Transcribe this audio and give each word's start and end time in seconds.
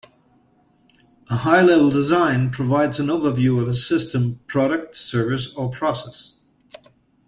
A 1.29 1.35
high-level 1.37 1.91
design 1.91 2.49
provides 2.49 2.99
an 2.99 3.05
overview 3.05 3.61
of 3.61 3.67
a 3.67 3.73
system, 3.75 4.39
product, 4.47 4.95
service 4.95 5.53
or 5.53 5.69
process. 5.69 6.37